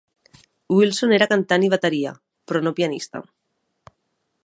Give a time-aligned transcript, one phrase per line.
[0.77, 2.17] Wilson era cantant i bateria,
[2.51, 3.23] però no pianista.